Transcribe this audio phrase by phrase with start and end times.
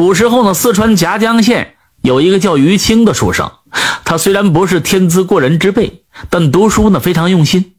[0.00, 3.52] 古时候呢，四川夹江县有一个叫于青的书生，
[4.02, 7.74] 他虽然不是天资过人之辈，但读书呢非常用心。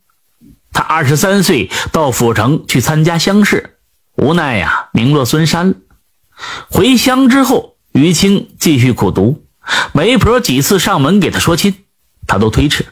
[0.72, 3.78] 他二十三岁到府城去参加乡试，
[4.18, 5.74] 无奈呀名落孙山。
[6.70, 9.44] 回乡之后，于青继续苦读，
[9.92, 11.74] 媒婆几次上门给他说亲，
[12.28, 12.86] 他都推迟。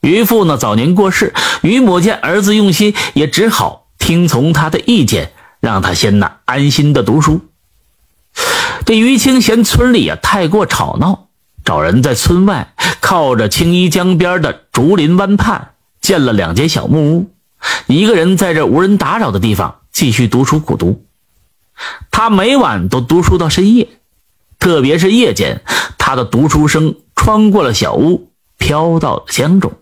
[0.00, 5.30] 于父呢早年过世，于母见儿子用心，也只好听从他的意见，
[5.60, 7.42] 让他先呢安心的读书。
[8.86, 11.26] 这于青嫌村里啊太过吵闹，
[11.64, 17.30] 找人在村外靠着青衣江边的竹林湾畔建了两间小木屋，
[17.88, 21.04] 一个人在这无人打扰的地方继续读书苦读。
[22.12, 23.88] 他每晚都读书到深夜，
[24.60, 25.62] 特别是夜间，
[25.98, 29.72] 他的读书声穿过了小屋，飘到了江中。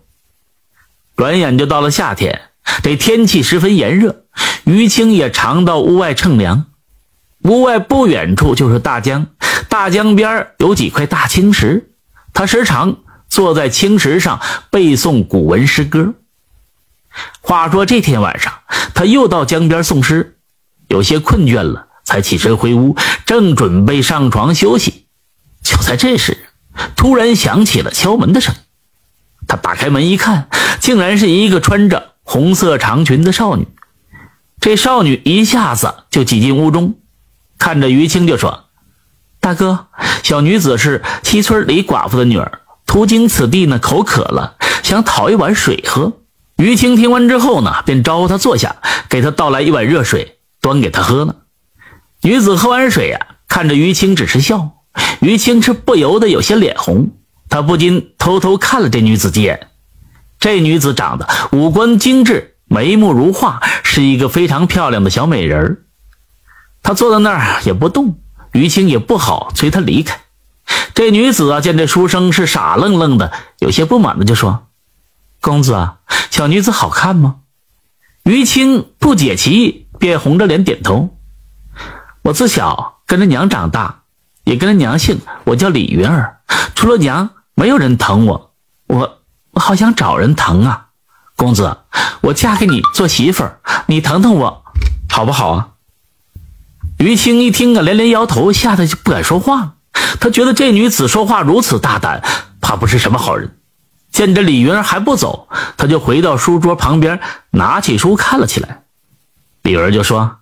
[1.15, 2.41] 转眼就到了夏天，
[2.81, 4.23] 这天气十分炎热，
[4.63, 6.65] 于青也常到屋外乘凉。
[7.45, 9.27] 屋外不远处就是大江，
[9.69, 11.91] 大江边有几块大青石，
[12.33, 12.97] 他时常
[13.29, 16.15] 坐在青石上背诵古文诗歌。
[17.41, 18.51] 话说这天晚上，
[18.95, 20.39] 他又到江边诵诗，
[20.87, 22.95] 有些困倦了，才起身回屋，
[23.27, 25.05] 正准备上床休息。
[25.61, 26.47] 就在这时，
[26.95, 28.59] 突然响起了敲门的声音。
[29.47, 33.67] 他打开门一看，竟然是一个穿着红色长裙的少女。
[34.59, 36.95] 这少女一下子就挤进屋中。
[37.57, 38.65] 看着于青就说
[39.39, 39.87] ：“大哥，
[40.23, 46.13] 小女子是西村李寡妇的女儿，途经此地呢，口渴了，想讨一碗水喝。”
[46.57, 48.77] 于青听完之后呢，便招呼她坐下，
[49.09, 51.35] 给她倒来一碗热水，端给她喝了。
[52.21, 54.71] 女子喝完水呀，看着于青只是笑。
[55.19, 57.11] 于青是不由得有些脸红，
[57.49, 59.67] 他不禁偷偷看了这女子几眼。
[60.39, 65.84] 这女子长得五官精致，眉目如画，是一个非常漂亮的小美人儿。
[66.85, 68.19] 他坐在那儿也不动，
[68.51, 70.19] 于青也不好催他离开。
[70.93, 74.67] 这女子啊，见这书生是傻愣愣的，有些不满的就说
[75.41, 75.97] ：“公子啊，
[76.29, 77.37] 小女子好看吗？”
[78.23, 81.17] 于青不解其意，便红着脸点头
[82.21, 84.03] ：“我自小跟着娘长大，
[84.43, 86.37] 也跟着娘姓，我叫李云儿。
[86.75, 88.53] 除了娘，没有人疼我，
[88.85, 90.89] 我我好想找人疼啊！
[91.35, 91.79] 公子，
[92.21, 94.63] 我嫁给你做媳妇儿，你疼疼我，
[95.09, 95.69] 好不好啊？”
[96.97, 99.73] 于青一听啊，连连摇头，吓得就不敢说话了。
[100.19, 102.23] 他觉得这女子说话如此大胆，
[102.61, 103.57] 怕不是什么好人。
[104.11, 107.19] 见这李云儿还不走，他就回到书桌旁边，
[107.51, 108.83] 拿起书看了起来。
[109.63, 110.37] 李云儿就说：“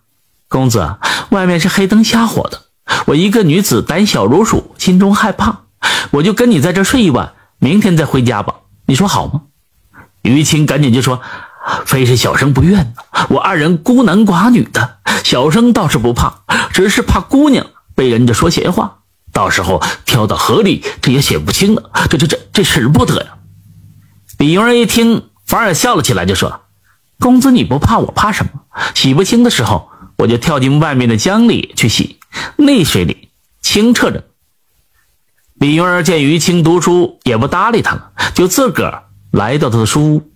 [0.48, 0.98] 公子，
[1.30, 2.62] 外面是黑灯瞎火的，
[3.08, 5.62] 我一个女子胆小如鼠，心中害怕，
[6.12, 8.56] 我就跟你在这睡一晚，明天再回家吧。
[8.86, 9.42] 你说好吗？”
[10.22, 11.20] 于青赶紧就说。
[11.86, 16.44] 非是小生不愿呢，我二人孤男寡女的，小生倒是不怕，
[16.74, 19.00] 只是怕姑娘被人家说闲话，
[19.32, 23.38] 到时候跳到河里，这也写不清了，这这这这使不得呀！
[24.38, 26.62] 李云儿一听，反而笑了起来，就说
[27.20, 28.52] ：“公子你不怕，我怕什么？
[28.94, 32.20] 洗不清的时候，我就跳进外面的江里去洗，
[32.58, 33.30] 那水里
[33.62, 34.26] 清澈着。”
[35.56, 40.33] 李云儿见于青读书，也不搭理他了，就自个儿来到他的书屋。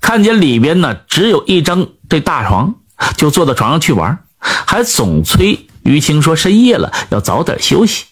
[0.00, 2.74] 看见里边呢，只有一张这大床，
[3.16, 8.04] 就坐到床上去玩，还总催于青说深夜了要早点休息。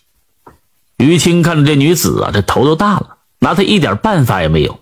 [0.99, 4.81] 于青看着这女子啊，这头都大了，拿她一点办法也没有，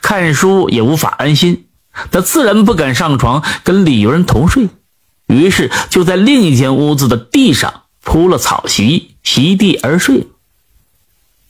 [0.00, 1.66] 看书也无法安心，
[2.10, 4.68] 他自然不敢上床跟李云同睡，
[5.26, 10.28] 于是就在另一间屋子的地上铺了草席，席地而睡。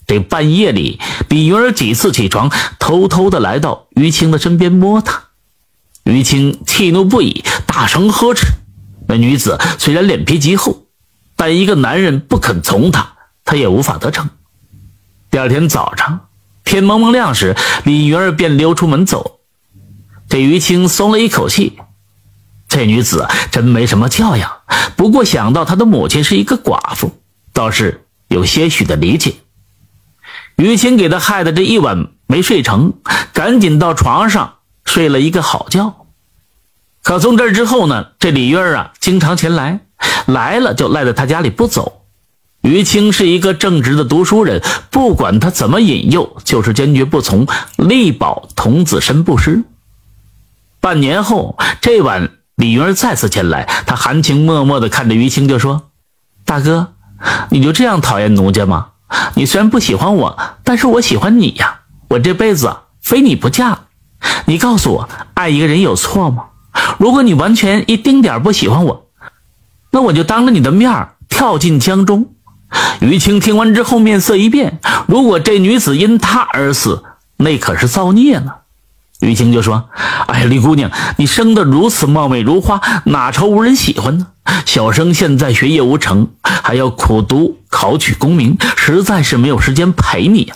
[0.06, 5.24] 这半夜里，李云儿几次起床，偷偷的来到于青的身边摸她。
[6.04, 8.46] 于青气怒不已，大声呵斥。
[9.08, 10.84] 那女子虽然脸皮极厚，
[11.36, 14.28] 但一个男人不肯从她，她也无法得逞。
[15.30, 16.26] 第二天早上，
[16.64, 19.40] 天蒙蒙亮时，李云儿便溜出门走。
[20.28, 21.78] 这于青松了一口气，
[22.68, 24.50] 这女子真没什么教养。
[24.96, 27.12] 不过想到她的母亲是一个寡妇，
[27.52, 29.34] 倒是有些许的理解。
[30.56, 32.94] 于青给他害的这一晚没睡成，
[33.32, 34.54] 赶紧到床上
[34.84, 35.94] 睡了一个好觉。
[37.02, 39.80] 可从这之后呢，这李云儿啊，经常前来，
[40.26, 42.02] 来了就赖在他家里不走。
[42.62, 47.46] 于青是一个正直的读书人，不管他怎么引诱，就是坚决不从，
[47.76, 49.64] 力保童子身不失。
[50.80, 55.90] 半年后，这晚李云儿再次前来，他含情脉脉地看着于青，就说
[56.46, 56.94] ：“大哥，
[57.50, 58.86] 你就这样讨厌奴家吗？”
[59.34, 61.80] 你虽然不喜欢我，但是我喜欢你呀！
[62.08, 63.78] 我这辈子非你不嫁。
[64.46, 66.44] 你告诉我，爱一个人有错吗？
[66.98, 69.06] 如果你完全一丁点不喜欢我，
[69.90, 72.26] 那我就当着你的面跳进江中，
[73.00, 77.04] 于青听完之后面色一变，如果这女子因他而死，
[77.36, 78.52] 那可是造孽呢。
[79.20, 79.88] 于青就说
[80.26, 84.26] ：“哎，李姑娘，你生得如此貌美如花，哪愁无人喜欢呢？
[84.66, 90.54] 小生现在学业无成，还要苦读考取功名，实在是没有时间陪你呀。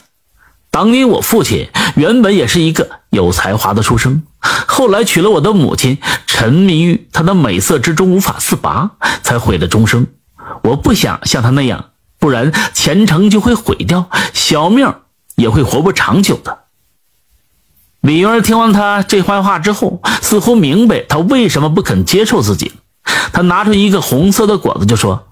[0.70, 5.98] 当年我父亲原本也是一个有才华的书生，后来娶了我的母亲，
[6.28, 8.92] 沉迷于她的美色之中无法自拔，
[9.24, 10.06] 才毁了终生。
[10.62, 11.86] 我不想像他那样，
[12.20, 14.94] 不然前程就会毁掉，小命
[15.34, 16.60] 也会活不长久的。”
[18.00, 22.70] 李云儿听完他这番话之后，似乎明白他为什么不肯接受自己。
[23.32, 25.26] 他拿出一个红色的果子，就说：“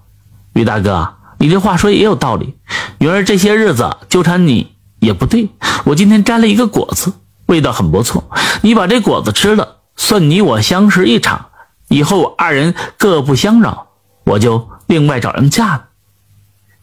[0.53, 2.55] 于大哥，你这话说也有道理。
[2.99, 5.49] 云儿这些日子纠缠你也不对。
[5.85, 7.13] 我今天摘了一个果子，
[7.45, 8.29] 味道很不错。
[8.61, 11.47] 你把这果子吃了，算你我相识一场。
[11.89, 13.87] 以后二人各不相扰，
[14.25, 15.83] 我就另外找人嫁了。”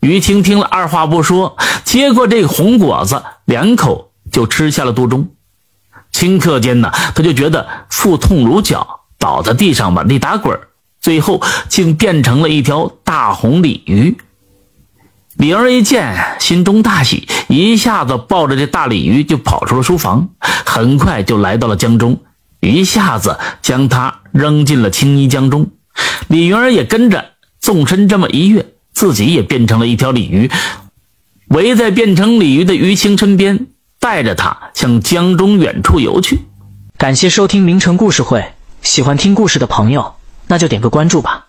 [0.00, 5.28] 于青听了，二话不说，接过这个红果子，两口就吃下了肚中。
[6.12, 10.60] 顷刻间呢，他就觉得腹痛如绞，倒在地上满地打滚
[11.00, 14.16] 最后竟变成了一条大红鲤鱼。
[15.36, 22.20] 李儿一见，心中大喜，一下子抱着这大鲤鱼就跑出了书房，很快就来到了江中，
[22.60, 25.70] 一下子将它扔进了青衣江中。
[26.28, 30.50] 李云儿也跟着纵身这么一跃，自己也变成了一条鲤鱼，
[31.48, 33.66] 围在变成鲤鱼的于青身边。
[34.00, 36.42] 带着他向江中远处游去。
[36.98, 38.52] 感谢收听名城故事会，
[38.82, 40.16] 喜欢听故事的朋友，
[40.46, 41.43] 那就点个关注吧。